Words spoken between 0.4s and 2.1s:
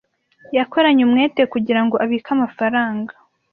Yakoranye umwete kugirango